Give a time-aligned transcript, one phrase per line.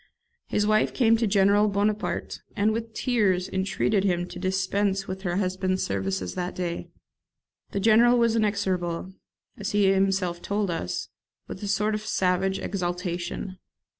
[0.47, 5.35] His wife came to General Bonaparte, and with tears entreated him to dispense with her
[5.35, 6.89] husband's services that day.
[7.69, 9.13] The General was inexorable,
[9.59, 11.09] as he himself told us,
[11.47, 13.59] with a sort of savage exaltation.